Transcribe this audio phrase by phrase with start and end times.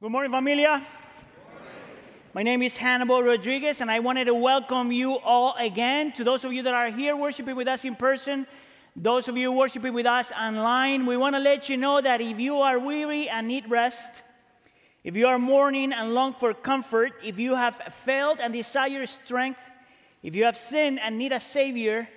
[0.00, 0.80] Good morning, familia.
[2.32, 6.12] My name is Hannibal Rodriguez, and I wanted to welcome you all again.
[6.12, 8.46] To those of you that are here worshiping with us in person,
[8.94, 12.38] those of you worshiping with us online, we want to let you know that if
[12.38, 14.22] you are weary and need rest,
[15.02, 19.58] if you are mourning and long for comfort, if you have failed and desire strength,
[20.22, 22.08] if you have sinned and need a Savior,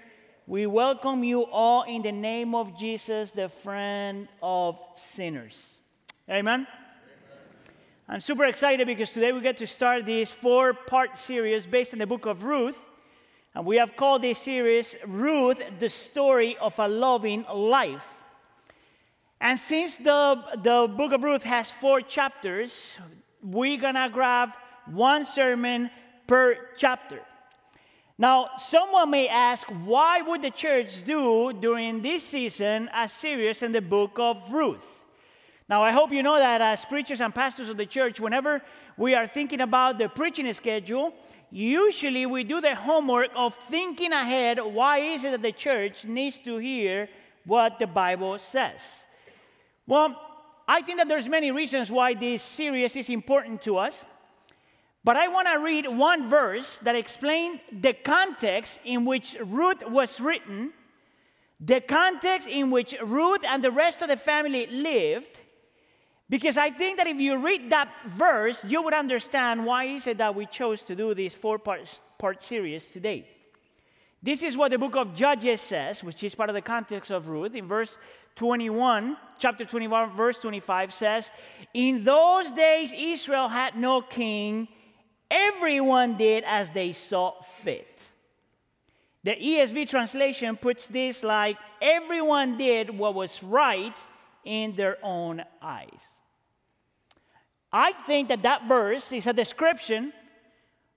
[0.46, 5.58] we welcome you all in the name of Jesus, the friend of sinners.
[6.30, 6.68] Amen.
[8.14, 12.00] I'm super excited because today we get to start this four part series based on
[12.00, 12.76] the book of Ruth.
[13.56, 18.06] And we have called this series Ruth, the story of a loving life.
[19.40, 22.98] And since the, the book of Ruth has four chapters,
[23.42, 24.50] we're gonna grab
[24.88, 25.90] one sermon
[26.28, 27.22] per chapter.
[28.18, 33.72] Now, someone may ask, why would the church do during this season a series in
[33.72, 35.01] the book of Ruth?
[35.72, 38.62] Now, I hope you know that as preachers and pastors of the church, whenever
[38.98, 41.14] we are thinking about the preaching schedule,
[41.50, 46.42] usually we do the homework of thinking ahead why is it that the church needs
[46.42, 47.08] to hear
[47.46, 48.82] what the Bible says.
[49.88, 50.20] Well,
[50.68, 54.04] I think that there's many reasons why this series is important to us.
[55.06, 60.20] But I want to read one verse that explains the context in which Ruth was
[60.20, 60.74] written,
[61.62, 65.38] the context in which Ruth and the rest of the family lived,
[66.32, 70.18] because I think that if you read that verse, you would understand why is it
[70.20, 71.82] that we chose to do this four part,
[72.18, 73.28] part series today.
[74.24, 77.28] This is what the book of Judges says, which is part of the context of
[77.28, 77.54] Ruth.
[77.54, 77.98] In verse
[78.38, 81.30] 21, chapter 21, verse 25 says,
[81.74, 84.70] In those days Israel had no king,
[85.30, 88.00] everyone did as they saw fit.
[89.26, 93.98] The ESV translation puts this like, everyone did what was right
[94.46, 96.00] in their own eyes.
[97.74, 100.12] I think that that verse is a description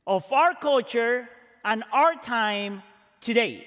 [0.06, 1.28] of our culture
[1.64, 2.82] and our time
[3.20, 3.66] today.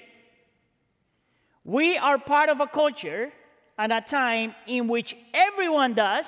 [1.64, 3.32] We are part of a culture
[3.78, 6.26] and a time in which everyone does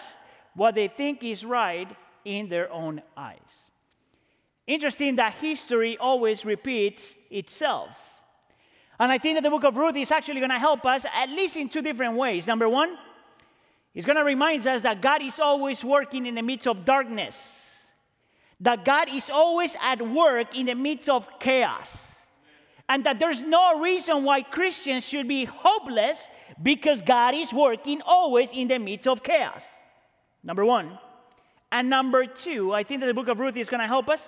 [0.54, 1.88] what they think is right
[2.25, 3.38] in their own eyes.
[4.66, 7.99] Interesting that history always repeats itself.
[8.99, 11.31] And I think that the book of Ruth is actually going to help us at
[11.31, 12.47] least in two different ways.
[12.47, 12.99] Number one,
[13.93, 17.67] He's going to remind us that God is always working in the midst of darkness,
[18.61, 21.91] that God is always at work in the midst of chaos,
[22.89, 26.23] and that there's no reason why Christians should be hopeless
[26.62, 29.62] because God is working always in the midst of chaos.
[30.43, 30.99] Number one.
[31.72, 34.27] And number two, I think that the book of Ruth is going to help us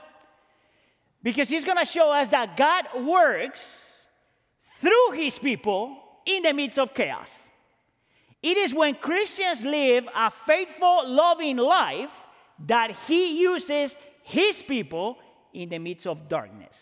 [1.23, 3.85] because he's going to show us that God works
[4.81, 7.29] through his people in the midst of chaos.
[8.43, 12.13] It is when Christians live a faithful, loving life
[12.67, 15.19] that He uses His people
[15.53, 16.77] in the midst of darkness.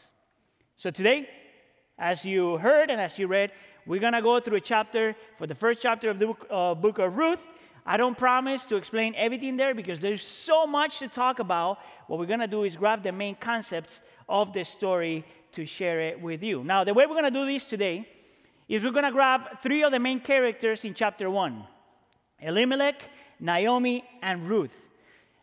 [0.76, 1.28] So today,
[1.98, 3.52] as you heard and as you read,
[3.86, 6.74] we're going to go through a chapter for the first chapter of the book, uh,
[6.74, 7.46] book of Ruth.
[7.84, 11.78] I don't promise to explain everything there because there's so much to talk about.
[12.06, 16.00] What we're going to do is grab the main concepts of the story to share
[16.00, 16.62] it with you.
[16.64, 18.08] Now, the way we're going to do this today
[18.70, 21.64] is we're going to grab three of the main characters in chapter 1
[22.40, 23.02] Elimelech,
[23.40, 24.74] Naomi, and Ruth.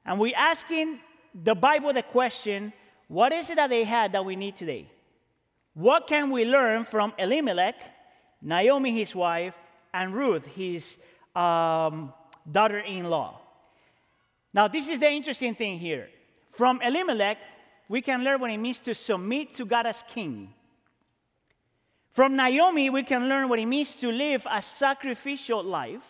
[0.06, 1.00] And we're asking
[1.44, 2.72] the Bible the question
[3.10, 4.90] what is it that they had that we need today?
[5.74, 7.76] What can we learn from Elimelech,
[8.42, 9.54] Naomi, his wife,
[9.94, 10.98] and Ruth, his
[11.36, 12.14] um,
[12.50, 13.40] daughter in law?
[14.54, 16.10] Now, this is the interesting thing here.
[16.52, 17.38] From Elimelech,
[17.90, 20.54] we can learn what it means to submit to God as king.
[22.18, 26.02] From Naomi, we can learn what it means to live a sacrificial life.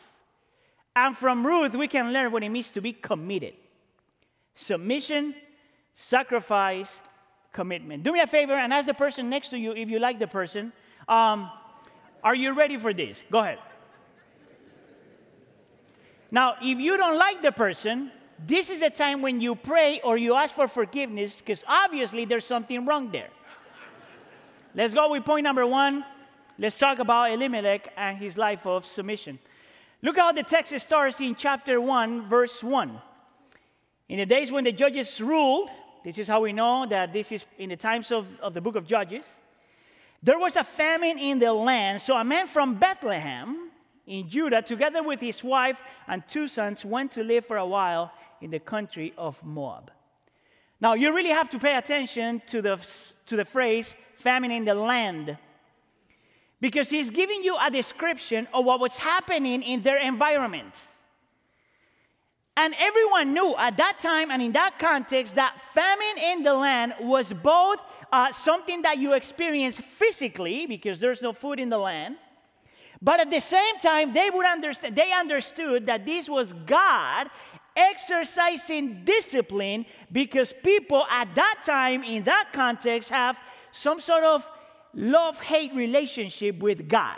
[0.95, 3.55] And from Ruth, we can learn what it means to be committed
[4.55, 5.35] submission,
[5.97, 6.97] sacrifice,
[7.51, 8.05] commitment.
[8.05, 10.27] Do me a favor and ask the person next to you if you like the
[10.27, 10.71] person.
[11.09, 11.51] Um,
[12.23, 13.21] are you ready for this?
[13.29, 13.59] Go ahead.
[16.31, 18.13] Now, if you don't like the person,
[18.47, 22.45] this is the time when you pray or you ask for forgiveness because obviously there's
[22.45, 23.27] something wrong there.
[24.77, 26.05] Let's go with point number one.
[26.59, 29.39] Let's talk about Elimelech and his life of submission.
[30.03, 33.01] Look how the text starts in chapter 1, verse 1.
[34.09, 35.71] In the days when the judges ruled,
[36.05, 38.75] this is how we know that this is in the times of, of the book
[38.75, 39.25] of Judges,
[40.21, 41.99] there was a famine in the land.
[41.99, 43.71] So a man from Bethlehem
[44.05, 48.11] in Judah, together with his wife and two sons, went to live for a while
[48.41, 49.89] in the country of Moab.
[50.79, 52.79] Now, you really have to pay attention to the,
[53.25, 55.37] to the phrase famine in the land.
[56.59, 60.73] Because he's giving you a description of what was happening in their environment.
[62.57, 66.95] And everyone knew at that time and in that context that famine in the land
[66.99, 67.79] was both
[68.11, 72.15] uh, something that you experience physically because there's no food in the land,
[72.99, 74.95] but at the same time they would understand.
[74.95, 77.29] They understood that this was God
[77.75, 83.37] exercising discipline because people at that time in that context have
[83.71, 84.47] some sort of
[84.93, 87.17] love-hate relationship with God.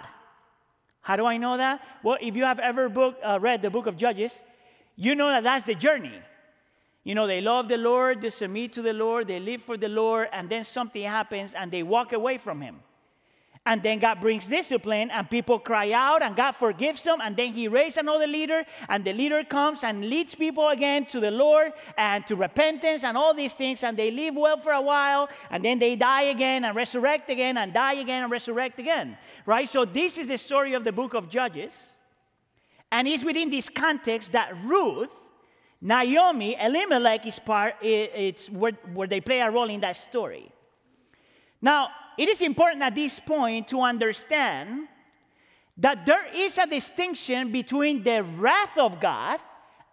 [1.02, 1.82] How do I know that?
[2.04, 4.32] Well, if you have ever book, uh, read the book of Judges,
[4.96, 6.20] you know that that's the journey.
[7.04, 9.88] You know, they love the Lord, they submit to the Lord, they live for the
[9.88, 12.82] Lord, and then something happens and they walk away from Him.
[13.70, 17.20] And then God brings discipline, and people cry out, and God forgives them.
[17.22, 21.20] And then He raises another leader, and the leader comes and leads people again to
[21.20, 23.84] the Lord and to repentance and all these things.
[23.84, 27.58] And they live well for a while, and then they die again and resurrect again,
[27.58, 29.16] and die again and resurrect again.
[29.46, 29.70] Right?
[29.70, 31.74] So, this is the story of the book of Judges.
[32.92, 35.14] And it's within this context that Ruth,
[35.80, 40.52] Naomi, Elimelech is part, it's where, where they play a role in that story.
[41.62, 41.90] Now,
[42.20, 44.90] it is important at this point to understand
[45.78, 49.40] that there is a distinction between the wrath of God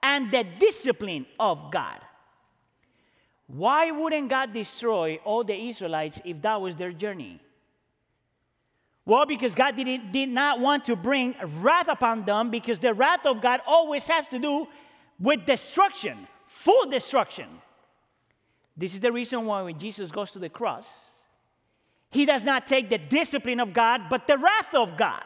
[0.02, 2.00] and the discipline of God.
[3.46, 7.40] Why wouldn't God destroy all the Israelites if that was their journey?
[9.05, 13.25] Well, because God didn't, did not want to bring wrath upon them, because the wrath
[13.25, 14.67] of God always has to do
[15.20, 17.46] with destruction, full destruction.
[18.76, 20.87] This is the reason why when Jesus goes to the cross,
[22.17, 25.23] he does not take the discipline of God, but the wrath of God.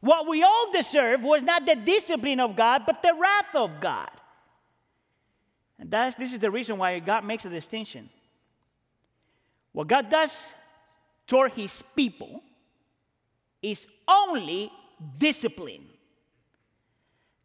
[0.00, 4.10] What we all deserve was not the discipline of God, but the wrath of God.
[5.78, 8.10] And that's, this is the reason why God makes a distinction.
[9.72, 10.44] What God does
[11.26, 12.42] toward his people
[13.62, 14.70] is only
[15.16, 15.86] discipline.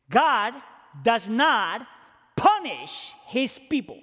[0.09, 0.53] God
[1.01, 1.87] does not
[2.35, 4.01] punish his people.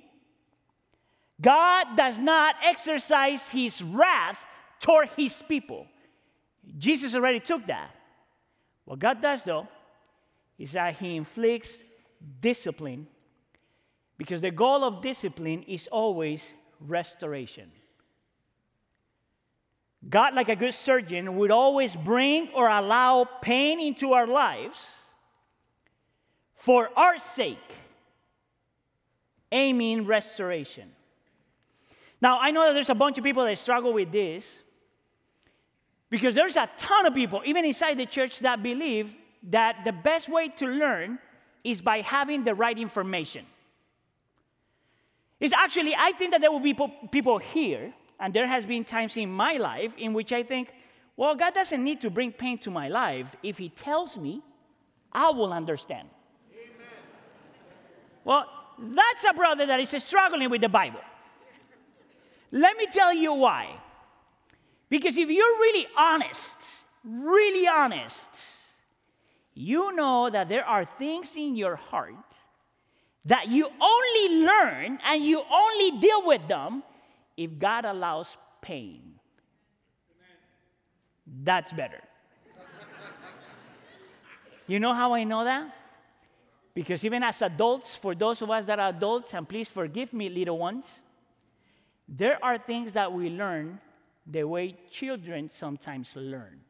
[1.38, 4.43] God does not exercise his wrath
[4.81, 5.87] toward his people.
[6.78, 7.90] Jesus already took that.
[8.84, 9.69] What God does, though,
[10.58, 11.82] is that he inflicts
[12.40, 13.06] discipline
[14.19, 17.70] because the goal of discipline is always restoration.
[20.08, 24.87] God, like a good surgeon, would always bring or allow pain into our lives
[26.55, 27.58] for our sake,
[29.50, 30.90] aiming restoration.
[32.20, 34.49] Now, I know that there's a bunch of people that struggle with this
[36.11, 40.29] because there's a ton of people, even inside the church, that believe that the best
[40.29, 41.19] way to learn
[41.64, 43.44] is by having the right information.
[45.41, 46.76] It's actually, I think that there will be
[47.11, 50.73] people here, and there has been times in my life in which I think,
[51.17, 53.35] well, God doesn't need to bring pain to my life.
[53.43, 54.43] If He tells me,
[55.12, 56.09] I will understand.
[56.52, 56.88] Amen.
[58.25, 58.47] Well,
[58.79, 61.00] that's a brother that is struggling with the Bible.
[62.52, 63.81] Let me tell you why.
[64.88, 66.56] Because if you're really honest,
[67.05, 68.31] really honest,
[69.55, 72.15] you know that there are things in your heart
[73.25, 76.83] that you only learn and you only deal with them
[77.37, 79.15] if God allows pain.
[81.27, 82.00] That's better.
[84.69, 85.75] you know how I know that?
[86.73, 90.29] Because even as adults, for those of us that are adults, and please forgive me,
[90.29, 90.85] little ones,
[92.07, 93.81] there are things that we learn
[94.26, 96.61] the way children sometimes learn.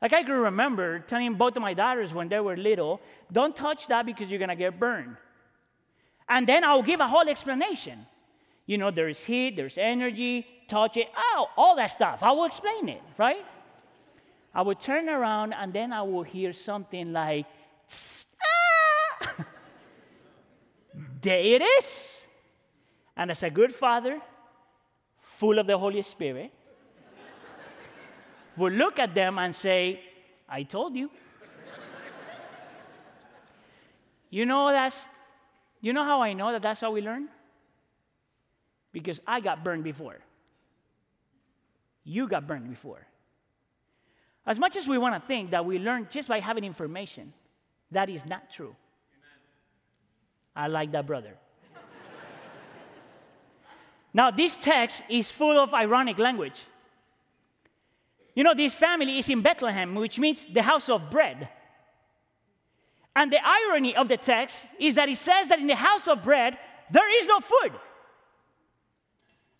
[0.00, 3.00] Like I can remember telling both of my daughters when they were little,
[3.32, 5.16] don't touch that because you're gonna get burned.
[6.28, 8.06] And then I'll give a whole explanation.
[8.66, 12.22] You know, there's heat, there's energy, touch it, oh, all that stuff.
[12.22, 13.44] I will explain it, right?
[14.54, 17.46] I would turn around and then I will hear something like,
[19.24, 19.44] ah!
[21.22, 22.24] there it is.
[23.16, 24.20] And as a good father,
[25.38, 26.50] full of the Holy Spirit,
[28.56, 30.00] would look at them and say,
[30.48, 31.10] I told you.
[34.30, 34.98] you know that's
[35.80, 37.28] you know how I know that that's how we learn?
[38.92, 40.16] Because I got burned before.
[42.02, 43.06] You got burned before.
[44.44, 47.32] As much as we want to think that we learn just by having information,
[47.92, 48.74] that is not true.
[49.14, 49.38] Amen.
[50.56, 51.34] I like that brother.
[54.12, 56.60] Now, this text is full of ironic language.
[58.34, 61.48] You know, this family is in Bethlehem, which means the house of bread.
[63.14, 66.22] And the irony of the text is that it says that in the house of
[66.22, 66.56] bread,
[66.90, 67.72] there is no food.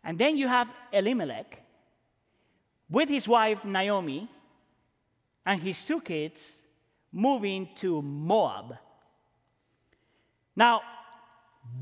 [0.05, 1.61] And then you have Elimelech
[2.89, 4.29] with his wife Naomi
[5.45, 6.41] and his two kids
[7.13, 8.77] moving to Moab.
[10.55, 10.83] Now,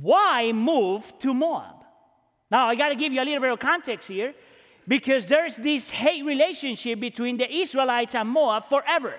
[0.01, 1.86] why move to Moab?
[2.51, 4.35] Now, I got to give you a little bit of context here
[4.87, 9.15] because there's this hate relationship between the Israelites and Moab forever.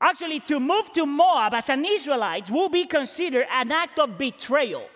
[0.00, 4.86] Actually, to move to Moab as an Israelite will be considered an act of betrayal.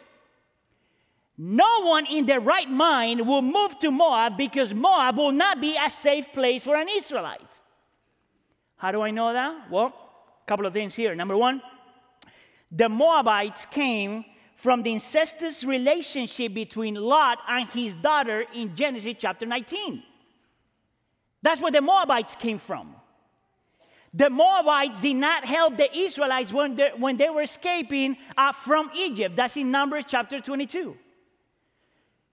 [1.39, 5.77] No one in their right mind will move to Moab because Moab will not be
[5.77, 7.41] a safe place for an Israelite.
[8.77, 9.71] How do I know that?
[9.71, 11.15] Well, a couple of things here.
[11.15, 11.63] Number one,
[12.73, 14.25] the Moabites came
[14.57, 20.03] from the incestuous relationship between Lot and his daughter in Genesis chapter 19.
[21.43, 22.97] That's where the Moabites came from.
[24.15, 28.91] The Moabites did not help the Israelites when they, when they were escaping uh, from
[28.97, 29.37] Egypt.
[29.37, 30.97] That's in Numbers chapter 22.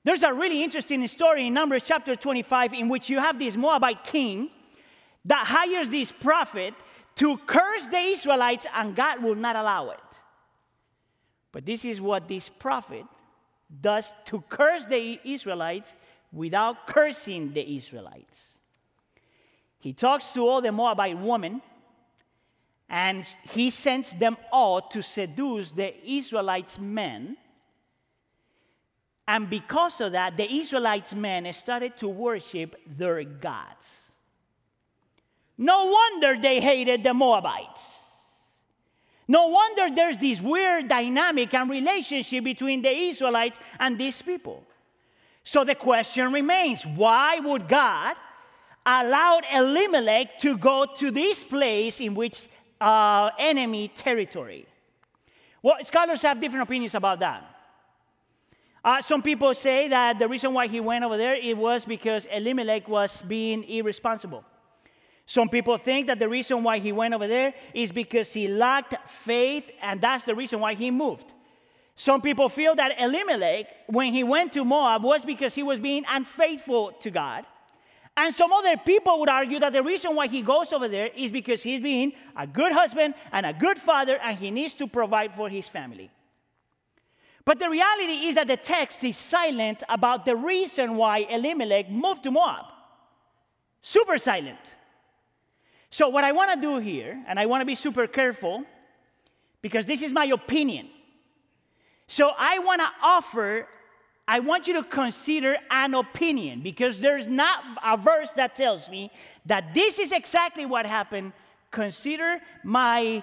[0.05, 4.05] There's a really interesting story in Numbers chapter 25 in which you have this Moabite
[4.05, 4.49] king
[5.25, 6.73] that hires this prophet
[7.15, 9.99] to curse the Israelites, and God will not allow it.
[11.53, 13.05] But this is what this prophet
[13.79, 15.93] does to curse the Israelites
[16.33, 18.43] without cursing the Israelites.
[19.79, 21.61] He talks to all the Moabite women
[22.89, 27.37] and he sends them all to seduce the Israelites' men.
[29.27, 33.89] And because of that, the Israelites' men started to worship their gods.
[35.57, 38.02] No wonder they hated the Moabites.
[39.27, 44.63] No wonder there's this weird dynamic and relationship between the Israelites and these people.
[45.43, 48.15] So the question remains why would God
[48.85, 52.47] allow Elimelech to go to this place in which
[52.81, 54.65] uh, enemy territory?
[55.61, 57.49] Well, scholars have different opinions about that.
[58.83, 62.25] Uh, some people say that the reason why he went over there it was because
[62.25, 64.43] Elimelech was being irresponsible.
[65.25, 69.09] Some people think that the reason why he went over there is because he lacked
[69.09, 71.31] faith, and that's the reason why he moved.
[71.95, 76.03] Some people feel that Elimelech, when he went to Moab, was because he was being
[76.09, 77.45] unfaithful to God.
[78.15, 81.31] And some other people would argue that the reason why he goes over there is
[81.31, 85.33] because he's being a good husband and a good father, and he needs to provide
[85.33, 86.11] for his family.
[87.45, 92.23] But the reality is that the text is silent about the reason why Elimelech moved
[92.23, 92.65] to Moab.
[93.81, 94.59] Super silent.
[95.93, 98.65] So, what I want to do here, and I want to be super careful
[99.61, 100.89] because this is my opinion.
[102.07, 103.67] So, I want to offer,
[104.27, 109.11] I want you to consider an opinion because there's not a verse that tells me
[109.45, 111.31] that this is exactly what happened.
[111.69, 113.21] Consider my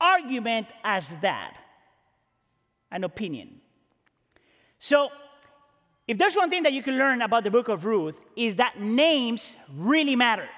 [0.00, 1.58] argument as that
[2.90, 3.60] an opinion.
[4.78, 5.10] So,
[6.08, 8.80] if there's one thing that you can learn about the book of Ruth, is that
[8.80, 10.48] names really matter.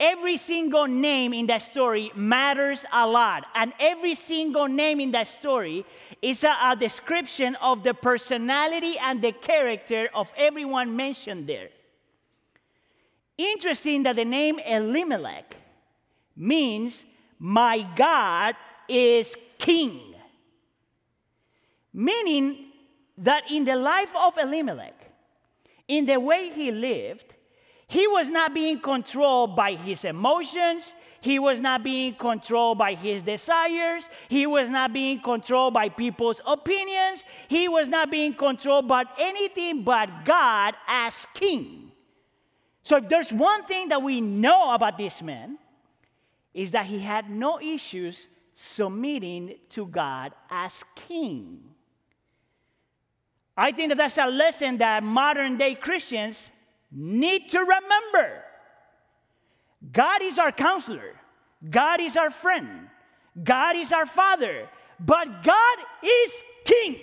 [0.00, 3.46] Every single name in that story matters a lot.
[3.54, 5.84] And every single name in that story
[6.22, 11.70] is a, a, description of the personality and the character of everyone mentioned there.
[13.36, 15.56] Interesting that the name Elimelech
[16.36, 17.04] means,
[17.40, 18.54] My God
[18.88, 20.14] is king.
[21.92, 22.66] Meaning
[23.16, 24.94] that in the life of Elimelech,
[25.88, 27.34] in the way he lived,
[27.88, 30.92] he was not being controlled by his emotions.
[31.20, 34.04] He was not being controlled by his desires.
[34.28, 37.24] He was not being controlled by people's opinions.
[37.48, 41.90] He was not being controlled by anything but God as king.
[42.82, 45.58] So, if there's one thing that we know about this man,
[46.54, 51.60] is that he had no issues submitting to God as king.
[53.56, 56.50] I think that that's a lesson that modern day Christians
[56.90, 58.44] need to remember
[59.92, 61.14] God is our counselor,
[61.68, 62.88] God is our friend,
[63.42, 64.68] God is our father,
[64.98, 66.96] but God is king.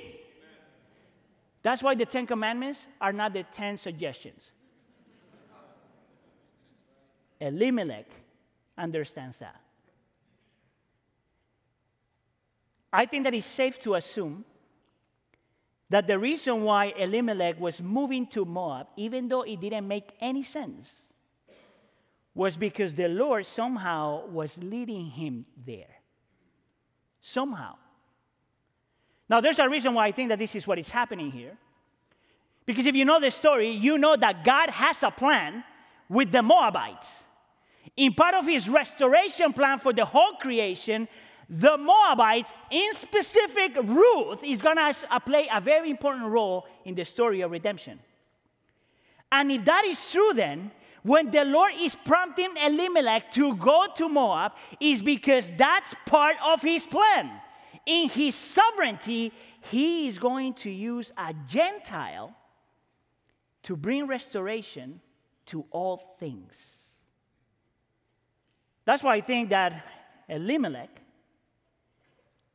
[1.62, 4.44] That's why the Ten Commandments are not the Ten Suggestions.
[7.40, 8.08] Elimelech
[8.78, 9.60] understands that.
[12.92, 14.46] I think that it's safe to assume
[15.90, 20.44] that the reason why Elimelech was moving to Moab, even though it didn't make any
[20.44, 20.92] sense,
[22.34, 26.02] was because the Lord somehow was leading him there.
[27.22, 27.76] Somehow.
[29.30, 31.58] Now, there's a reason why I think that this is what is happening here.
[32.66, 35.64] Because if you know the story, you know that God has a plan
[36.10, 37.08] with the Moabites.
[37.96, 41.08] In part of his restoration plan for the whole creation,
[41.50, 46.96] the Moabites, in specific, Ruth is going to uh, play a very important role in
[46.96, 48.00] the story of redemption.
[49.32, 50.72] And if that is true, then
[51.06, 56.64] When the Lord is prompting Elimelech to go to Moab, is because that's part of
[56.64, 57.30] his plan.
[57.86, 59.32] In his sovereignty,
[59.70, 62.36] he is going to use a Gentile
[63.62, 65.00] to bring restoration
[65.46, 66.56] to all things.
[68.84, 69.86] That's why I think that
[70.28, 70.90] Elimelech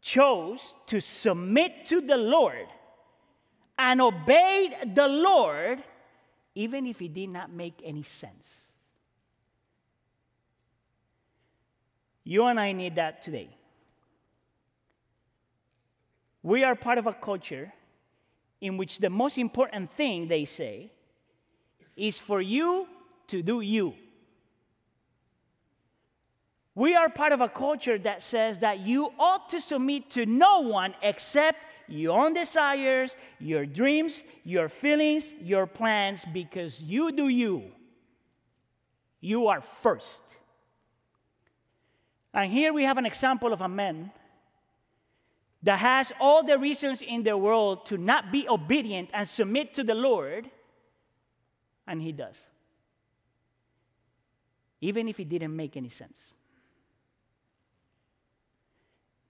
[0.01, 2.67] chose to submit to the Lord
[3.79, 5.83] and obeyed the Lord,
[6.55, 8.47] even if it did not make any sense.
[12.25, 13.57] You and I need that today.
[16.43, 17.73] We are part of a culture
[18.61, 20.93] in which the most important thing they say
[21.97, 22.87] is for you
[23.29, 23.95] to do you.
[26.75, 30.61] We are part of a culture that says that you ought to submit to no
[30.61, 31.59] one except
[31.89, 37.73] your own desires, your dreams, your feelings, your plans, because you do you.
[39.21, 40.23] You are first.
[42.33, 44.13] And here we have an example of a man
[45.63, 49.85] that has all the reasons in the world to not be obedient and submit to
[49.85, 50.49] the Lord,
[51.87, 52.37] and he does.
[54.81, 56.17] Even if it didn't make any sense.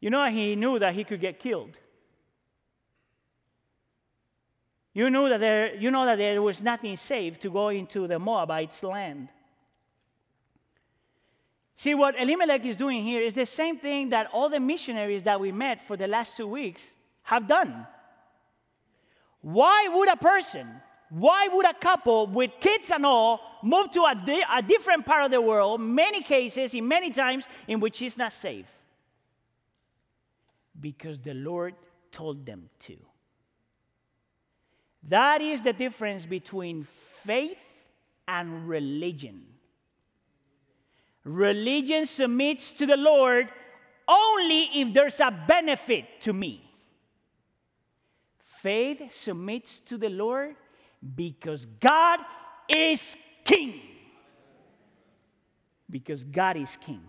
[0.01, 1.77] You know, he knew that he could get killed.
[4.93, 8.19] You knew that there, you know that there was nothing safe to go into the
[8.19, 9.29] Moabites' land.
[11.77, 15.41] See, what Elimelech is doing here is the same thing that all the missionaries that
[15.41, 16.83] we met for the last two weeks
[17.23, 17.87] have done.
[19.43, 20.69] Why would a person,
[21.09, 25.25] why would a couple with kids and all move to a, di- a different part
[25.25, 28.67] of the world, many cases, in many times, in which it's not safe?
[30.81, 31.75] Because the Lord
[32.11, 32.97] told them to.
[35.09, 37.59] That is the difference between faith
[38.29, 39.45] and religion.
[41.25, 43.49] Religion submits to the Lord
[44.07, 46.65] only if there's a benefit to me.
[48.45, 50.55] Faith submits to the Lord
[51.15, 52.21] because God
[52.69, 53.81] is king.
[55.89, 57.01] Because God is king.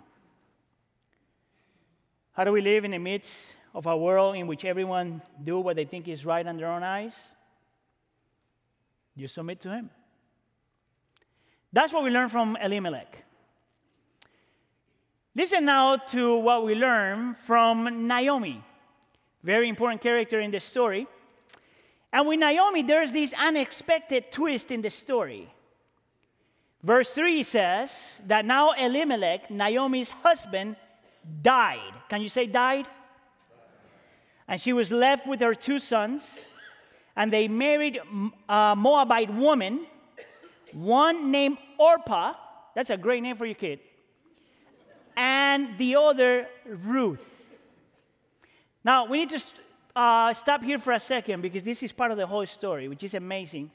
[2.33, 5.75] How do we live in the midst of a world in which everyone do what
[5.75, 7.13] they think is right in their own eyes?
[9.15, 9.89] You submit to him.
[11.73, 13.23] That's what we learn from Elimelech.
[15.33, 18.61] Listen now to what we learn from Naomi,
[19.41, 21.07] very important character in the story.
[22.11, 25.49] And with Naomi, there's this unexpected twist in the story.
[26.83, 30.75] Verse 3 says that now Elimelech, Naomi's husband,
[31.41, 31.93] died.
[32.09, 32.87] Can you say died?
[34.51, 36.23] And she was left with her two sons,
[37.15, 38.01] and they married
[38.49, 39.85] a Moabite woman,
[40.73, 42.33] one named Orpah.
[42.75, 43.79] That's a great name for your kid
[45.15, 47.25] and the other Ruth.
[48.83, 49.41] Now, we need to
[49.95, 53.03] uh, stop here for a second because this is part of the whole story, which
[53.03, 53.71] is amazing.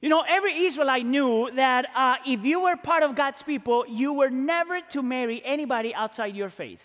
[0.00, 4.14] You know, every Israelite knew that uh, if you were part of God's people, you
[4.14, 6.82] were never to marry anybody outside your faith.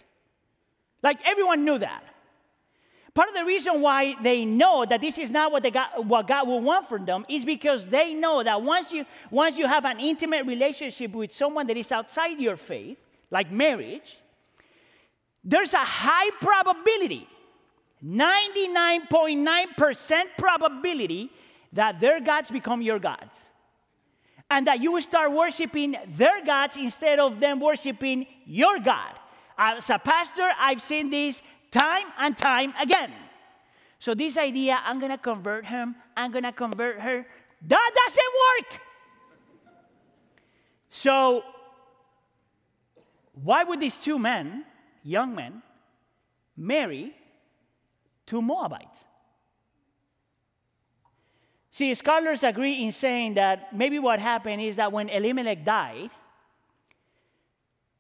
[1.02, 2.04] Like everyone knew that.
[3.18, 6.28] Part of the reason why they know that this is not what, they got, what
[6.28, 9.86] God will want from them is because they know that once you, once you have
[9.86, 13.02] an intimate relationship with someone that is outside your faith,
[13.32, 14.20] like marriage,
[15.44, 17.28] there's a high probability,
[18.06, 21.32] 99.9% probability,
[21.74, 23.36] that their gods become your gods.
[24.52, 29.18] And that you will start worshiping their gods instead of them worshiping your God.
[29.58, 33.14] As a pastor, I've seen this time and time again.
[34.00, 37.26] So, this idea, I'm to convert him, I'm to convert her,
[37.68, 38.82] that doesn't work.
[40.90, 41.44] So,
[43.34, 44.66] why would these two men,
[45.04, 45.62] young men,
[46.56, 47.14] marry
[48.26, 49.00] two Moabites?
[51.72, 56.10] See, scholars agree in saying that maybe what happened is that when Elimelech died,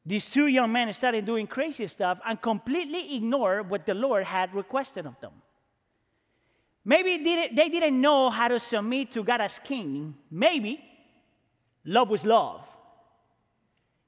[0.08, 4.56] these two young men started doing crazy stuff and completely ignored what the Lord had
[4.56, 5.34] requested of them.
[6.86, 10.16] Maybe they didn't know how to submit to God as king.
[10.32, 10.82] Maybe
[11.84, 12.66] love was love.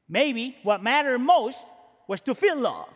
[0.08, 1.60] Maybe what mattered most
[2.08, 2.94] was to feel love.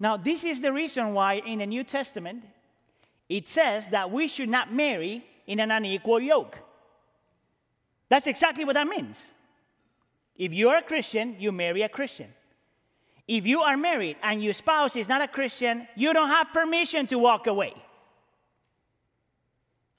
[0.00, 2.42] Now, this is the reason why in the New Testament
[3.28, 6.56] it says that we should not marry in an unequal yoke.
[8.08, 9.18] That's exactly what that means.
[10.38, 12.32] If you are a Christian, you marry a Christian.
[13.26, 17.06] If you are married and your spouse is not a Christian, you don't have permission
[17.08, 17.74] to walk away.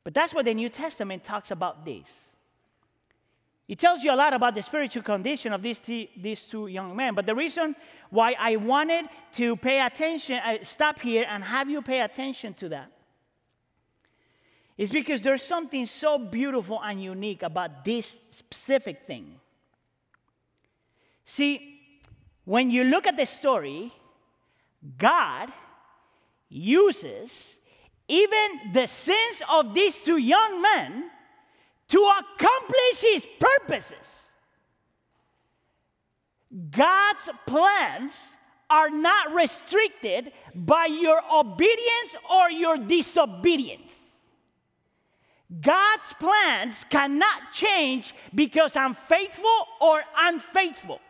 [0.03, 2.07] But that's what the New Testament talks about this.
[3.67, 6.95] It tells you a lot about the spiritual condition of these, t- these two young
[6.95, 7.13] men.
[7.13, 7.75] But the reason
[8.09, 12.69] why I wanted to pay attention, uh, stop here and have you pay attention to
[12.69, 12.89] that,
[14.77, 19.37] is because there's something so beautiful and unique about this specific thing.
[21.27, 21.81] See,
[22.45, 23.91] when you look at the story,
[24.97, 25.51] God
[26.47, 27.55] uses
[28.07, 31.11] even the sins of these two young men
[31.89, 34.29] to accomplish his purposes.
[36.71, 38.23] God's plans
[38.69, 44.15] are not restricted by your obedience or your disobedience.
[45.59, 51.01] God's plans cannot change because I'm faithful or unfaithful.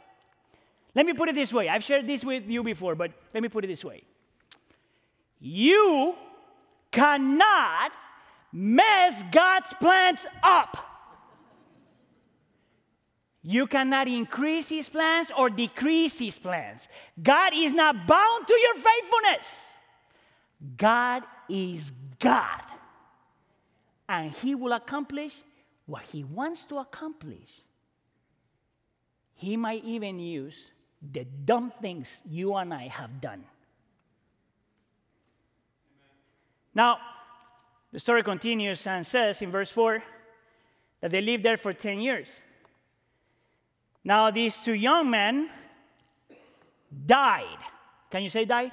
[0.98, 1.70] Let me put it this way.
[1.70, 4.02] I've shared this with you before, but let me put it this way.
[5.40, 6.16] You
[6.90, 7.92] cannot
[8.52, 10.76] mess God's plans up.
[13.44, 16.88] You cannot increase his plans or decrease his plans.
[17.22, 19.66] God is not bound to your faithfulness.
[20.78, 22.64] God is God.
[24.10, 25.36] And he will accomplish
[25.86, 27.62] what he wants to accomplish.
[29.36, 30.56] He might even use
[31.02, 33.44] the dumb things you and I have done.
[36.74, 37.00] Now,
[37.92, 40.04] the story continues and says in verse 4
[41.02, 42.30] that they lived there for 10 years.
[44.04, 45.50] Now, these two young men
[47.06, 47.58] died.
[48.10, 48.72] Can you say died?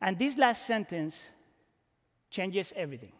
[0.00, 1.16] And this last sentence
[2.30, 3.12] changes everything.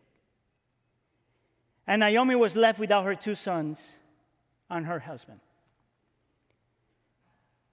[1.86, 3.78] And Naomi was left without her two sons
[4.70, 5.40] and her husband.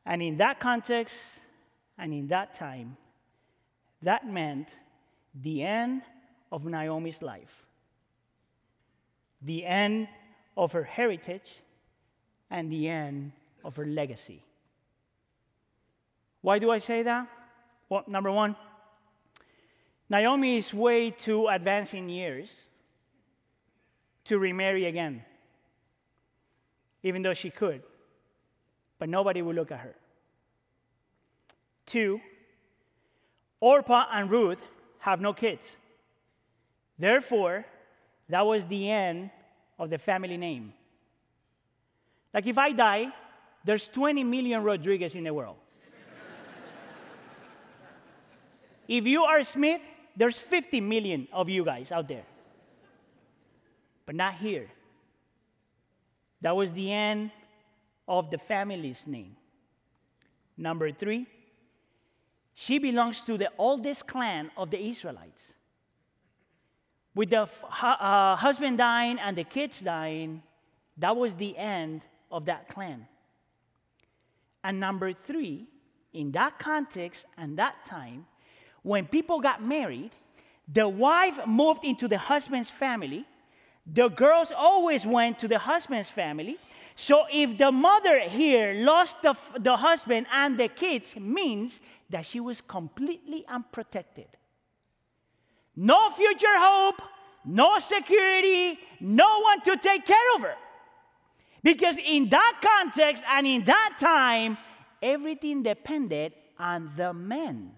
[0.07, 1.15] And in that context
[1.97, 2.95] and in that time,
[4.01, 4.69] that meant
[5.35, 6.01] the end
[6.49, 7.65] of Naomi's life,
[9.41, 10.07] the end
[10.55, 11.61] of her heritage,
[12.49, 13.33] and the end
[13.65, 14.41] of her legacy.
[16.41, 17.27] Why do I say that?
[17.89, 18.55] Well, number one,
[20.09, 22.49] Naomi is way too advanced in years
[24.23, 25.25] to remarry again,
[27.03, 27.83] even though she could,
[28.99, 29.95] but nobody will look at her.
[31.85, 32.19] Two,
[33.59, 34.61] Orpah and Ruth
[34.99, 35.67] have no kids.
[36.99, 37.65] Therefore,
[38.29, 39.29] that was the end
[39.79, 40.73] of the family name.
[42.33, 43.13] Like if I die,
[43.63, 45.57] there's 20 million Rodriguez in the world.
[48.87, 49.81] if you are Smith,
[50.15, 52.25] there's 50 million of you guys out there.
[54.05, 54.67] But not here.
[56.41, 57.31] That was the end
[58.07, 59.35] of the family's name.
[60.57, 61.27] Number three,
[62.55, 65.41] she belongs to the oldest clan of the Israelites.
[67.13, 70.41] With the uh, husband dying and the kids dying,
[70.97, 73.07] that was the end of that clan.
[74.63, 75.67] And number three,
[76.13, 78.25] in that context and that time,
[78.81, 80.11] when people got married,
[80.67, 83.25] the wife moved into the husband's family.
[83.85, 86.57] The girls always went to the husband's family.
[86.99, 91.79] So if the mother here lost the, the husband and the kids, means
[92.09, 94.25] that she was completely unprotected.
[95.75, 96.99] No future hope,
[97.45, 100.55] no security, no one to take care of her.
[101.61, 104.57] Because in that context and in that time,
[104.99, 107.73] everything depended on the men.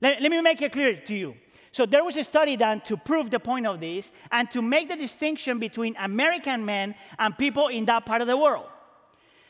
[0.00, 1.34] Let, let me make it clear to you.
[1.72, 4.88] So there was a study done to prove the point of this and to make
[4.88, 8.66] the distinction between American men and people in that part of the world.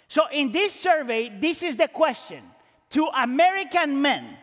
[0.08, 2.42] So in this survey, this is the question
[2.90, 4.36] to American men.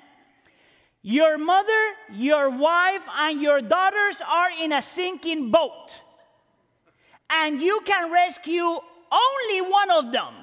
[1.03, 6.01] Your mother, your wife, and your daughters are in a sinking boat,
[7.29, 10.33] and you can rescue only one of them.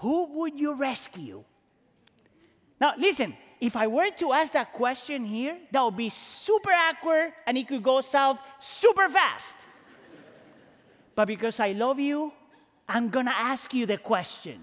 [0.00, 1.44] Who would you rescue?
[2.80, 7.32] Now, listen, if I were to ask that question here, that would be super awkward
[7.46, 9.54] and it could go south super fast.
[11.14, 12.32] but because I love you,
[12.88, 14.58] I'm gonna ask you the question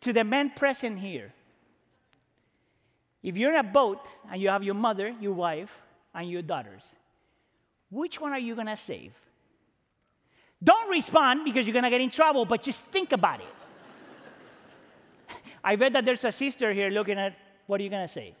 [0.00, 1.34] to the men present here
[3.22, 4.00] if you're in a boat
[4.32, 5.82] and you have your mother, your wife,
[6.14, 6.82] and your daughters,
[7.90, 9.12] which one are you to save?
[10.64, 13.59] Don't respond because you're to get in trouble, but just think about it.
[15.62, 18.34] I bet that there's a sister here looking at what are you going to say?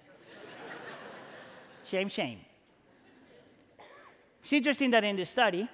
[1.84, 2.40] shame, shame.
[4.42, 5.68] It's interesting that in the study,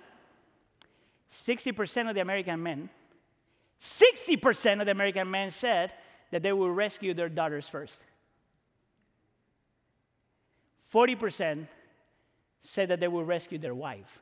[1.32, 2.90] 60% of the American men
[3.82, 5.92] 60% of the American men said
[6.30, 8.02] that they will rescue their daughters first.
[10.92, 11.66] 40%
[12.62, 14.20] said that they will rescue their wife.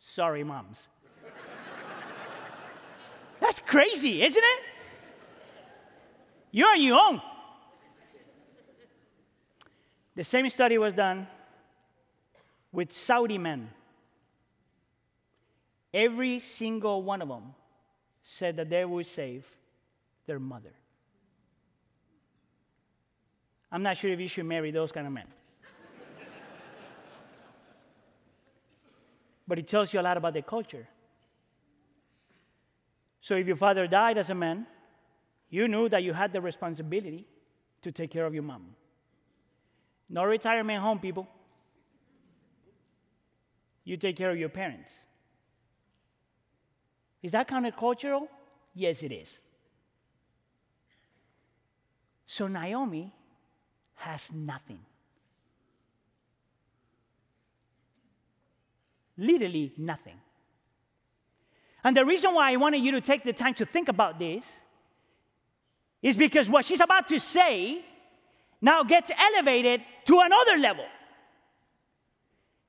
[0.00, 0.78] Sorry, moms.
[3.40, 4.60] That's crazy, isn't it?
[6.50, 7.22] You're on your own.
[10.14, 11.26] The same study was done
[12.72, 13.70] with Saudi men.
[15.94, 17.54] Every single one of them
[18.24, 19.46] said that they would save
[20.26, 20.72] their mother.
[23.70, 25.26] I'm not sure if you should marry those kind of men.
[29.46, 30.88] but it tells you a lot about their culture.
[33.20, 34.66] So if your father died as a man,
[35.50, 37.26] you knew that you had the responsibility
[37.82, 38.74] to take care of your mom.
[40.08, 41.28] No retirement home, people.
[43.84, 44.92] You take care of your parents.
[47.22, 48.28] Is that countercultural?
[48.74, 49.38] Yes, it is.
[52.26, 53.12] So Naomi
[53.96, 54.80] has nothing.
[59.16, 60.20] Literally nothing.
[61.82, 64.44] And the reason why I wanted you to take the time to think about this
[66.02, 67.84] is because what she's about to say
[68.60, 70.84] now gets elevated to another level.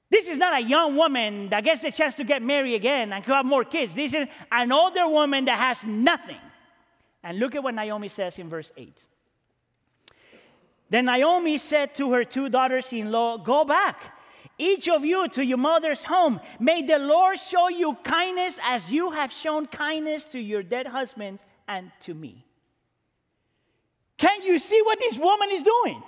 [0.09, 3.23] This is not a young woman that gets the chance to get married again and
[3.25, 3.93] have more kids.
[3.93, 6.37] This is an older woman that has nothing.
[7.23, 8.97] And look at what Naomi says in verse 8.
[10.89, 14.01] Then Naomi said to her two daughters in law, Go back,
[14.57, 16.39] each of you to your mother's home.
[16.59, 21.43] May the Lord show you kindness as you have shown kindness to your dead husbands
[21.67, 22.45] and to me.
[24.19, 26.03] Can you see what this woman is doing?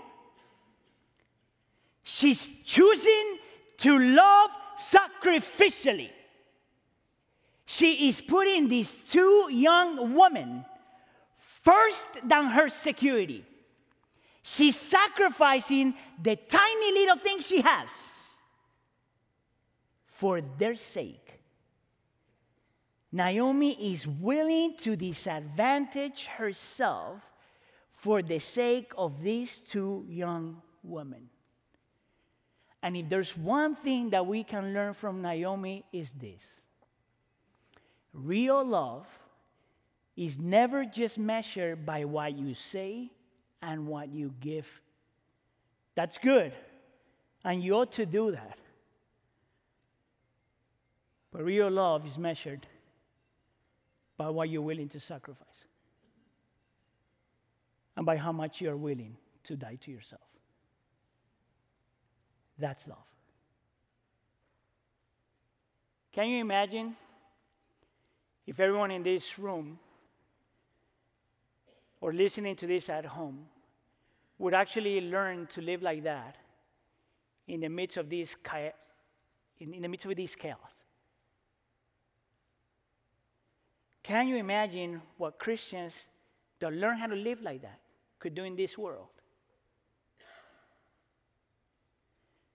[2.03, 3.37] She's choosing
[3.77, 6.09] to love sacrificially.
[7.65, 10.65] She is putting these two young women
[11.63, 13.45] first than her security.
[14.43, 17.89] She's sacrificing the tiny little things she has
[20.05, 21.39] for their sake.
[23.09, 27.30] Naomi is willing to disadvantage herself
[28.01, 31.29] for the sake of these two young women.
[32.81, 36.41] And if there's one thing that we can learn from Naomi is this.
[38.11, 39.05] Real love
[40.17, 43.11] is never just measured by what you say
[43.61, 44.67] and what you give.
[45.93, 46.53] That's good.
[47.45, 48.57] And you ought to do that.
[51.31, 52.65] But real love is measured
[54.17, 55.50] by what you're willing to sacrifice
[57.95, 60.21] and by how much you're willing to die to yourself.
[62.57, 62.97] That's love.
[66.11, 66.95] Can you imagine
[68.45, 69.79] if everyone in this room
[72.01, 73.45] or listening to this at home
[74.37, 76.35] would actually learn to live like that
[77.47, 78.35] in the midst of this
[79.59, 80.57] in, in the midst of this chaos?
[84.03, 85.93] Can you imagine what Christians
[86.61, 87.79] that learn how to live like that
[88.19, 89.07] could do in this world?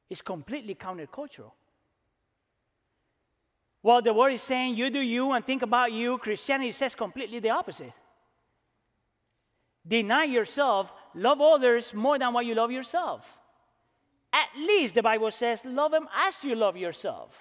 [0.09, 1.53] It's completely countercultural.
[3.83, 7.39] While the world is saying you do you and think about you, Christianity says completely
[7.39, 7.93] the opposite.
[9.87, 13.39] Deny yourself, love others more than what you love yourself.
[14.33, 17.33] At least the Bible says, love them as you love yourself.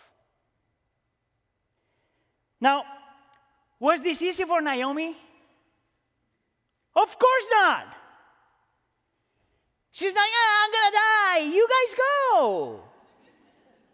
[2.61, 2.83] Now,
[3.79, 5.17] was this easy for Naomi?
[6.95, 7.95] Of course not.
[9.91, 11.55] She's like, ah, I'm gonna die.
[11.55, 12.81] You guys go.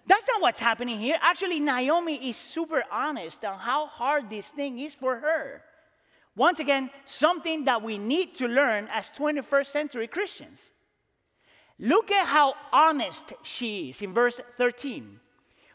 [0.08, 1.18] That's not what's happening here.
[1.22, 5.62] Actually, Naomi is super honest on how hard this thing is for her.
[6.36, 10.60] Once again, something that we need to learn as 21st century Christians.
[11.78, 15.20] Look at how honest she is in verse 13.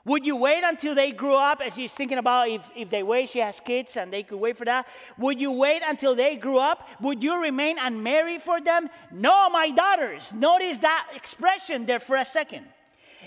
[0.07, 1.61] Would you wait until they grew up?
[1.61, 4.57] As she's thinking about if, if they wait, she has kids and they could wait
[4.57, 4.87] for that.
[5.19, 6.89] Would you wait until they grew up?
[7.01, 8.89] Would you remain unmarried for them?
[9.11, 10.33] No, my daughters.
[10.33, 12.67] Notice that expression there for a second.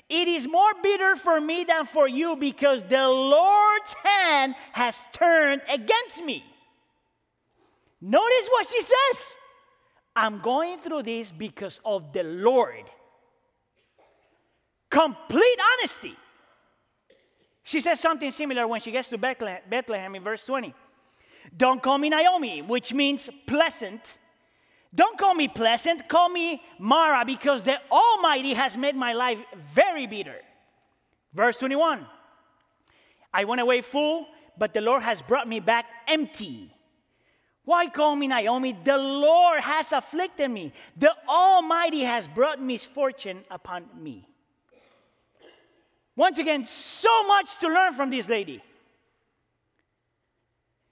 [0.08, 5.62] It is more bitter for me than for you because the Lord's hand has turned
[5.70, 6.46] against me.
[8.00, 9.36] Notice what she says.
[10.16, 12.86] I'm going through this because of the Lord.
[14.90, 16.16] Complete honesty.
[17.70, 20.74] She says something similar when she gets to Bethlehem, in verse 20.
[21.56, 24.18] Don't call me Naomi, which means pleasant.
[24.96, 30.08] Don't call me pleasant, call me Mara, because the Almighty has made my life very
[30.08, 30.38] bitter.
[31.32, 32.08] Verse 21
[33.32, 34.26] I went away full,
[34.58, 36.74] but the Lord has brought me back empty.
[37.66, 38.76] Why call me Naomi?
[38.84, 40.74] The Lord has afflicted me.
[40.98, 44.29] The Almighty has brought misfortune upon me.
[46.20, 48.62] Once again, so much to learn from this lady.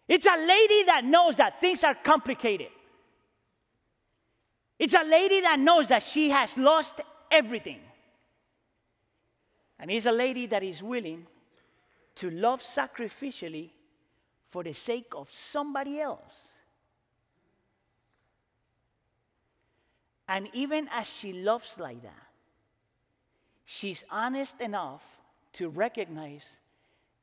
[0.07, 2.69] It's a lady that knows that things are complicated.
[4.79, 7.81] It's a lady that knows that she has lost everything.
[9.77, 11.27] And it's a lady that is willing
[12.15, 13.71] to love sacrificially
[14.47, 16.35] for the sake of somebody else.
[20.29, 22.27] And even as she loves like that,
[23.65, 25.16] she's honest enough
[25.57, 26.43] to recognize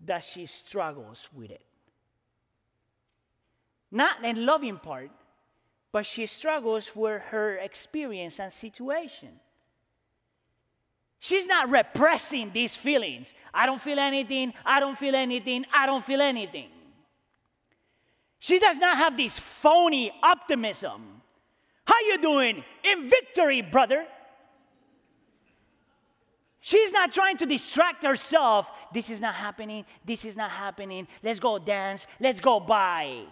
[0.05, 1.65] that she struggles with it.
[3.91, 5.11] Not in loving part,
[5.93, 9.29] but she struggles with her experience and situation.
[11.21, 13.33] She's not repressing these feelings.
[13.55, 16.69] I don't feel anything, I don't feel anything, I don't feel anything.
[18.41, 21.23] She does not have this phony optimism.
[21.87, 22.65] How you doing?
[22.83, 24.05] In victory, brother.
[26.65, 28.71] She's not trying to distract herself.
[28.91, 29.85] This is not happening.
[30.03, 31.07] This is not happening.
[31.23, 32.07] Let's go dance.
[32.19, 33.25] Let's go buy.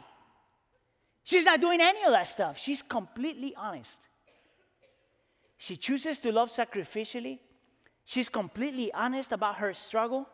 [1.24, 2.58] She's not doing any of that stuff.
[2.58, 4.00] She's completely honest.
[5.56, 7.38] She chooses to love sacrificially.
[8.04, 10.28] She's completely honest about her struggle.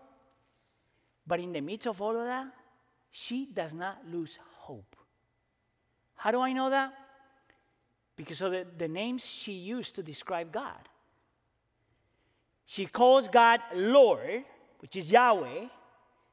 [1.24, 2.48] But in the midst of all of that,
[3.12, 4.96] she does not lose hope.
[6.16, 6.92] How do I know that?
[8.16, 10.87] Because of the, the names she used to describe God.
[12.70, 14.44] She calls God Lord,
[14.80, 15.68] which is Yahweh,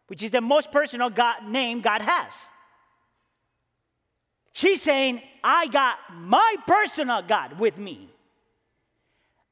[0.07, 2.33] which is the most personal God name God has.
[4.51, 8.09] She's saying, I got my personal God with me.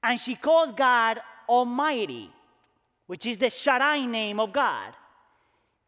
[0.03, 2.29] And she calls God Almighty,
[3.07, 4.93] which is the Shaddai name of God,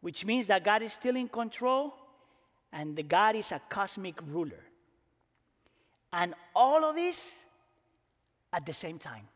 [0.00, 1.92] which means that God is still in control
[2.72, 4.64] and the God is a cosmic ruler.
[6.10, 7.34] And all of this
[8.50, 9.28] at the same time.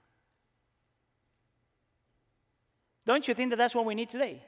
[3.11, 4.41] Don't you think that that's what we need today?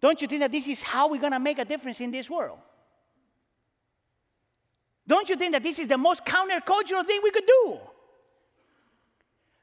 [0.00, 2.28] Don't you think that this is how we're going to make a difference in this
[2.28, 2.58] world?
[5.06, 7.78] Don't you think that this is the most countercultural thing we could do?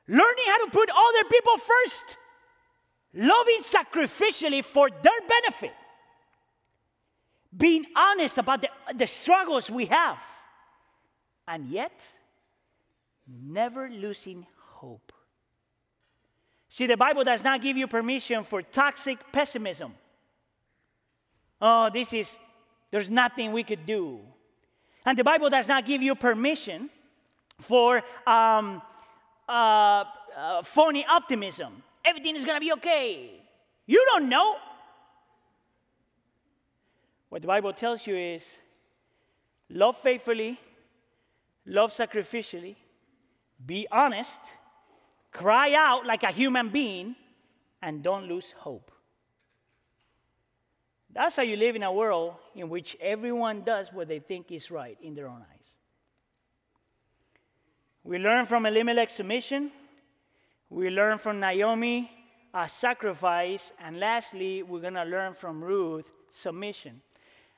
[0.08, 2.16] Learning how to put other people first,
[3.14, 5.74] loving sacrificially for their benefit,
[7.58, 10.20] being honest about the, the struggles we have,
[11.50, 11.92] and yet
[13.28, 15.12] never losing hope.
[16.70, 19.94] See, the Bible does not give you permission for toxic pessimism.
[21.60, 22.30] Oh, this is,
[22.92, 24.20] there's nothing we could do.
[25.06, 26.90] And the Bible does not give you permission
[27.60, 28.82] for um,
[29.48, 30.04] uh,
[30.38, 31.84] uh, phony optimism.
[32.06, 33.32] Everything is going to be okay.
[33.86, 34.56] You don't know.
[37.30, 38.44] What the Bible tells you is
[39.70, 40.60] love faithfully,
[41.66, 42.76] love sacrificially,
[43.66, 44.40] be honest,
[45.32, 47.16] cry out like a human being,
[47.82, 48.92] and don't lose hope.
[51.12, 54.70] That's how you live in a world in which everyone does what they think is
[54.70, 55.60] right in their own eyes.
[58.04, 59.72] We learn from Elimelech's submission.
[60.70, 62.12] We learn from Naomi
[62.54, 63.74] a sacrifice.
[63.80, 66.12] And lastly, we're going to learn from Ruth
[66.42, 67.02] submission.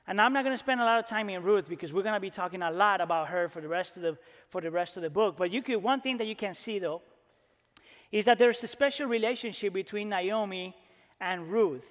[0.06, 2.14] And I'm not going to spend a lot of time in Ruth because we're going
[2.14, 4.96] to be talking a lot about her for the rest of the, for the, rest
[4.96, 5.36] of the book.
[5.36, 7.02] But you could, one thing that you can see, though,
[8.12, 10.76] is that there's a special relationship between Naomi
[11.18, 11.86] and Ruth.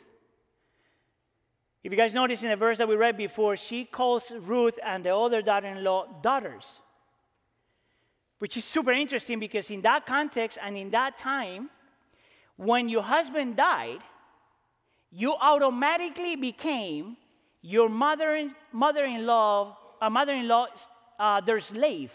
[1.83, 5.03] If you guys notice in the verse that we read before, she calls Ruth and
[5.03, 6.65] the other daughter in law daughters,
[8.37, 11.71] which is super interesting because in that context and in that time,
[12.55, 14.01] when your husband died,
[15.11, 17.17] you automatically became
[17.63, 20.67] your mother mother-in-law, a mother-in-law,
[21.19, 22.11] uh, their slave.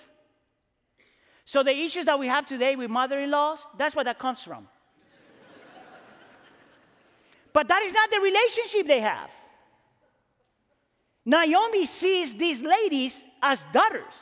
[1.47, 4.67] So the issues that we have today with mother-in-laws, that's where that comes from.
[7.53, 9.31] but that is not the relationship they have.
[11.25, 14.15] Naomi sees these ladies as daughters.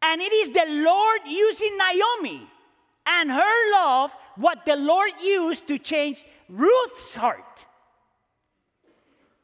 [0.00, 2.48] And it is the Lord using Naomi
[3.04, 7.66] and her love, what the Lord used to change Ruth's heart.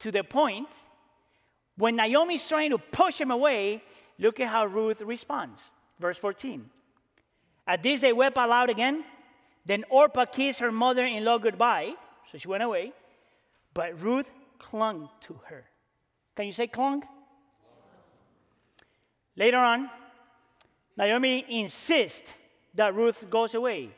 [0.01, 0.69] To the point
[1.77, 3.83] when Naomi is trying to push him away,
[4.19, 5.61] look at how Ruth responds.
[5.99, 6.69] Verse 14.
[7.67, 9.05] At this, they wept aloud again.
[9.67, 11.95] Then Orpah kissed her mother in law goodbye,
[12.31, 12.93] so she went away.
[13.75, 15.65] But Ruth clung to her.
[16.35, 17.03] Can you say clung?
[19.37, 19.91] Later on,
[20.97, 22.33] Naomi insists
[22.75, 23.91] that Ruth goes away.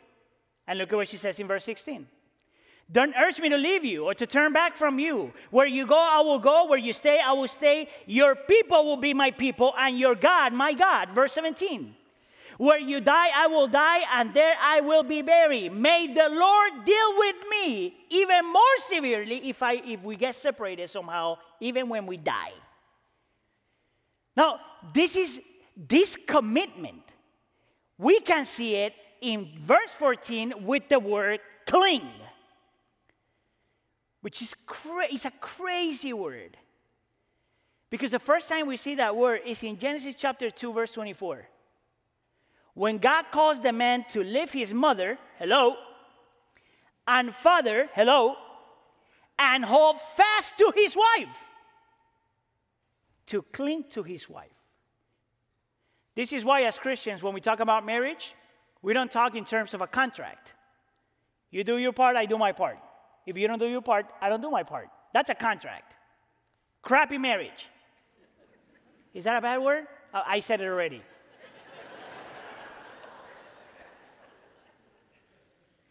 [0.67, 2.07] And look at what she says in verse 16.
[2.93, 5.33] Don't urge me to leave you or to turn back from you.
[5.51, 6.67] Where you go, I will go.
[6.67, 7.89] Where you stay, I will stay.
[8.07, 11.11] Your people will be my people, and your God, my God.
[11.11, 11.95] Verse 17.
[12.59, 15.73] Where you die, I will die, and there I will be buried.
[15.73, 20.91] May the Lord deal with me even more severely if, I, if we get separated
[20.91, 22.53] somehow, even when we die.
[24.37, 24.61] Now,
[24.93, 25.41] this is
[25.75, 27.03] this commitment.
[27.97, 32.09] We can see it in verse 14 with the word cling,
[34.21, 36.57] which is cra- it's a crazy word.
[37.89, 41.49] Because the first time we see that word is in Genesis chapter 2, verse 24.
[42.75, 45.77] When God calls the man to leave his mother, hello,
[47.07, 48.37] and father, hello,
[49.39, 51.37] and hold fast to his wife,
[53.27, 54.51] to cling to his wife.
[56.15, 58.35] This is why, as Christians, when we talk about marriage,
[58.83, 60.53] we don't talk in terms of a contract.
[61.51, 62.79] You do your part, I do my part.
[63.27, 64.89] If you don't do your part, I don't do my part.
[65.13, 65.95] That's a contract.
[66.83, 67.69] Crappy marriage.
[69.13, 69.87] Is that a bad word?
[70.15, 71.03] Oh, I said it already.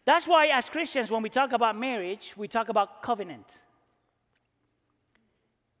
[0.04, 3.46] That's why, as Christians, when we talk about marriage, we talk about covenant.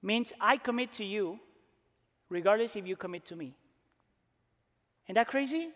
[0.02, 1.40] Means I commit to you,
[2.28, 3.54] regardless if you commit to me.
[5.06, 5.70] Isn't that crazy?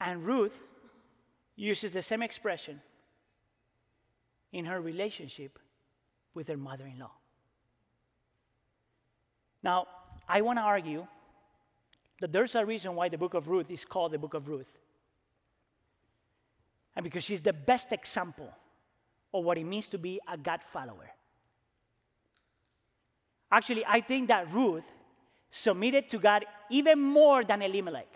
[0.00, 0.58] And Ruth
[1.56, 2.80] uses the same expression
[4.52, 5.58] in her relationship
[6.34, 7.12] with her mother in law.
[9.62, 9.86] Now,
[10.28, 11.06] I want to argue
[12.20, 14.78] that there's a reason why the book of Ruth is called the book of Ruth.
[16.94, 18.52] And because she's the best example
[19.32, 21.10] of what it means to be a God follower.
[23.50, 24.84] Actually, I think that Ruth
[25.50, 28.08] submitted to God even more than Elimelech.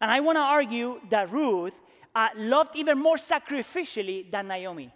[0.00, 1.74] And I want to argue that Ruth
[2.18, 4.92] uh, loved even more sacrificially than Naomi.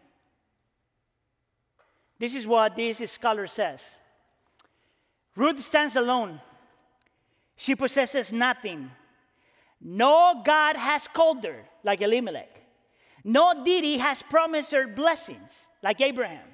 [2.18, 3.80] This is what this scholar says
[5.36, 6.40] Ruth stands alone,
[7.56, 8.90] she possesses nothing.
[9.80, 12.50] No God has called her, like Elimelech.
[13.24, 15.52] No deity has promised her blessings,
[15.82, 16.46] like Abraham.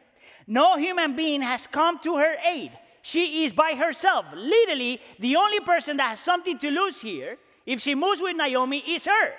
[0.47, 2.73] No human being has come to her aid.
[3.03, 4.25] She is by herself.
[4.35, 8.83] Literally, the only person that has something to lose here if she moves with Naomi,
[8.87, 9.33] it's her.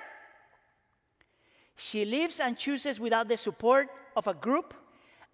[1.80, 4.74] She lives and chooses without the support of a group,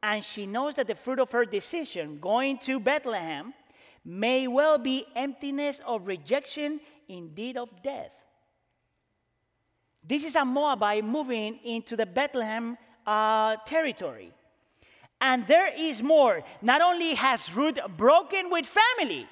[0.00, 3.52] and she knows that the fruit of her decision, going to Bethlehem,
[4.04, 6.78] may well be emptiness of rejection,
[7.08, 8.12] indeed of death.
[10.06, 14.32] This is a Moabite moving into the Bethlehem uh, territory.
[15.20, 16.44] And there is more.
[16.62, 19.26] Not only has Ruth broken with family,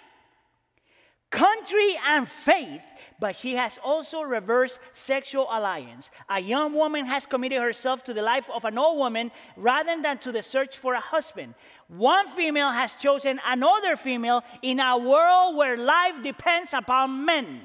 [1.30, 2.82] country, and faith,
[3.24, 6.10] but she has also reversed sexual alliance.
[6.28, 10.18] A young woman has committed herself to the life of an old woman rather than
[10.18, 11.54] to the search for a husband.
[11.88, 17.62] One female has chosen another female in a world where life depends upon men.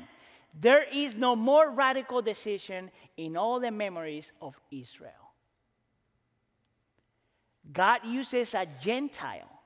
[0.58, 5.34] There is no more radical decision in all the memories of Israel.
[7.70, 9.60] God uses a Gentile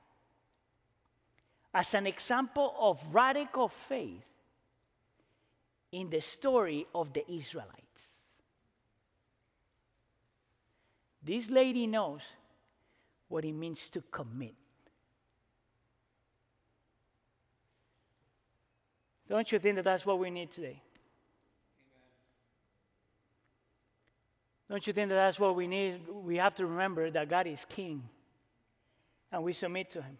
[1.72, 4.33] as an example of radical faith
[5.94, 8.02] in the story of the Israelites.
[11.22, 12.20] This lady knows
[13.28, 14.54] what it means to commit.
[19.28, 20.82] Don't you think that that's what we need today?
[24.68, 26.00] Don't you think that that's what we need?
[26.08, 28.02] We have to remember that God is King
[29.30, 30.18] and we submit to Him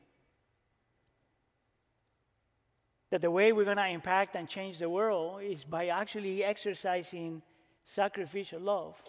[3.15, 7.41] that the way we're going to impact and change the world is by actually exercising
[7.85, 9.01] sacrificial love.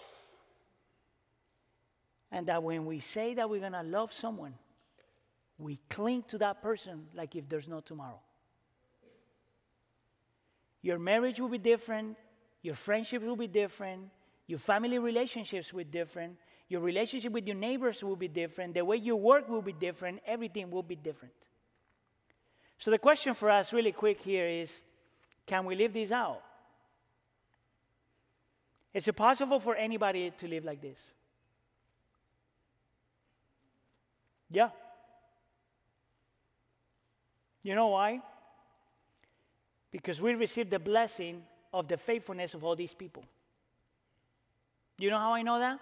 [2.32, 4.54] And that when we say that we're going to love someone,
[5.58, 8.20] we cling to that person like if there's no tomorrow.
[10.84, 12.16] Your marriage will be different,
[12.62, 14.04] your friendship will be different,
[14.46, 16.36] your family relationships will be different,
[16.70, 20.20] your relationship with your neighbors will be different, the way you work will be different,
[20.28, 21.34] everything will be different.
[22.78, 24.72] So, the question for us, really quick here, is
[25.46, 26.42] can we live this out?
[28.94, 30.98] Is it possible for anybody to live like this?
[34.50, 34.70] Yeah.
[37.62, 38.22] You know why?
[39.92, 43.26] Because we received the blessing of the faithfulness of all these people.
[44.98, 45.80] You know how I know that?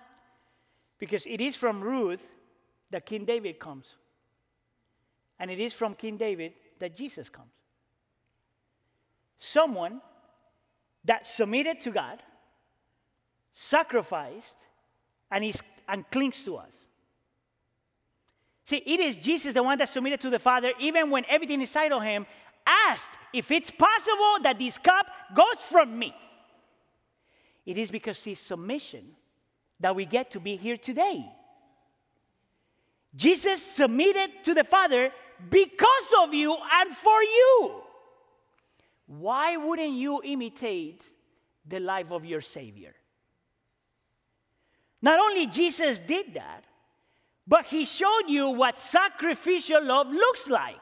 [0.98, 2.26] Because it is from Ruth
[2.90, 3.86] that King David comes.
[5.40, 6.54] And it is from King David
[6.84, 7.48] that Jesus comes.
[9.40, 10.02] Someone
[11.06, 12.22] that submitted to God,
[13.54, 14.58] sacrificed,
[15.32, 16.74] and, is, and clings to us.
[18.66, 21.94] See, it is Jesus, the one that submitted to the Father, even when everything inside
[21.94, 22.26] of him
[22.68, 26.14] asked if it's possible that this cup goes from me.
[27.66, 29.06] It is because his submission
[29.80, 31.32] that we get to be here today.
[33.16, 35.14] Jesus submitted to the Father
[35.50, 37.82] because of you and for you.
[39.08, 41.02] Why wouldn't you imitate
[41.68, 42.94] the life of your Savior?
[45.02, 46.64] Not only Jesus did that,
[47.46, 50.80] but he showed you what sacrificial love looks like.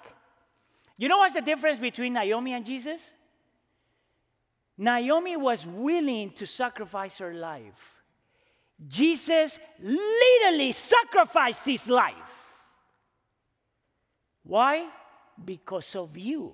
[0.98, 3.02] You know what's the difference between Naomi and Jesus?
[4.78, 8.04] Naomi was willing to sacrifice her life.
[8.88, 12.41] Jesus literally sacrificed his life.
[14.52, 14.90] Why?
[15.46, 16.54] Because of you.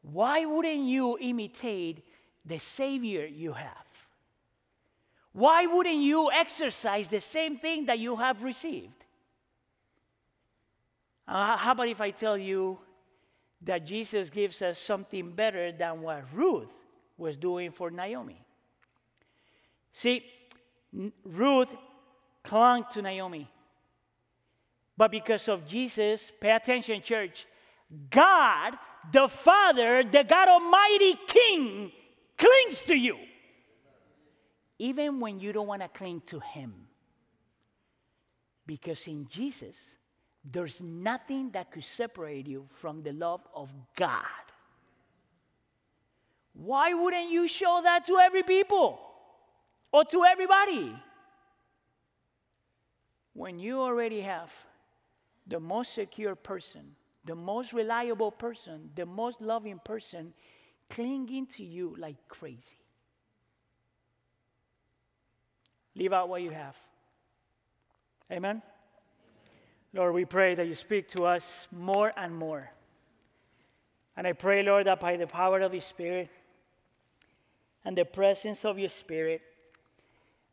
[0.00, 2.02] Why wouldn't you imitate
[2.46, 3.86] the Savior you have?
[5.34, 9.04] Why wouldn't you exercise the same thing that you have received?
[11.28, 12.78] Uh, how about if I tell you
[13.60, 16.72] that Jesus gives us something better than what Ruth
[17.18, 18.40] was doing for Naomi?
[19.92, 20.24] See,
[21.22, 21.68] Ruth
[22.42, 23.50] clung to Naomi.
[24.98, 27.46] But because of Jesus, pay attention, church,
[28.10, 28.74] God,
[29.12, 31.92] the Father, the God Almighty King,
[32.36, 33.16] clings to you.
[34.80, 36.74] Even when you don't want to cling to Him.
[38.66, 39.76] Because in Jesus,
[40.44, 44.24] there's nothing that could separate you from the love of God.
[46.54, 48.98] Why wouldn't you show that to every people
[49.92, 50.92] or to everybody?
[53.32, 54.50] When you already have
[55.48, 56.82] the most secure person,
[57.24, 60.32] the most reliable person, the most loving person
[60.90, 62.60] clinging to you like crazy.
[65.94, 66.76] Leave out what you have.
[68.30, 68.62] Amen?
[69.92, 72.70] Lord, we pray that you speak to us more and more.
[74.16, 76.28] And I pray, Lord, that by the power of your Spirit
[77.84, 79.40] and the presence of your Spirit,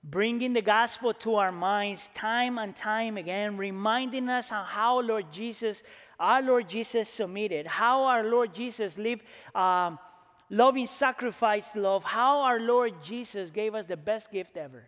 [0.09, 5.31] bringing the gospel to our minds time and time again, reminding us on how Lord
[5.31, 5.81] Jesus,
[6.19, 9.23] our Lord Jesus submitted, how our Lord Jesus lived
[9.55, 9.97] um,
[10.49, 14.83] loving sacrifice love, how our Lord Jesus gave us the best gift ever.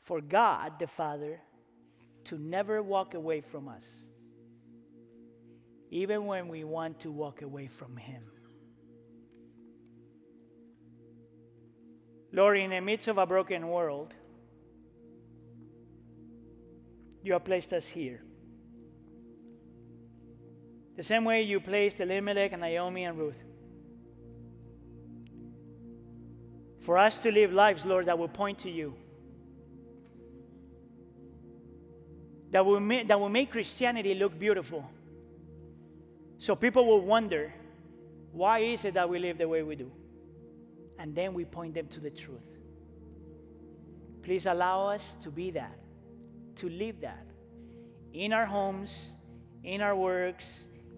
[0.00, 1.40] For God the Father
[2.24, 3.84] to never walk away from us,
[5.90, 8.22] even when we want to walk away from Him.
[12.32, 14.14] Lord, in the midst of a broken world,
[17.22, 18.22] you have placed us here.
[20.96, 23.42] The same way you placed Elimelech and Naomi and Ruth.
[26.80, 28.94] For us to live lives, Lord, that will point to you.
[32.52, 34.88] that will, make, that will make Christianity look beautiful.
[36.38, 37.52] So people will wonder,
[38.30, 39.90] why is it that we live the way we do?
[40.98, 42.48] And then we point them to the truth.
[44.22, 45.78] Please allow us to be that,
[46.56, 47.26] to live that
[48.12, 48.94] in our homes,
[49.64, 50.46] in our works,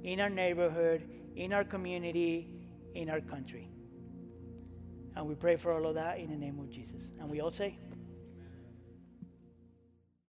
[0.03, 2.49] in our neighborhood, in our community,
[2.95, 3.71] in our country.
[5.17, 7.03] And we pray for all of that in the name of Jesus.
[7.21, 7.79] And we all say,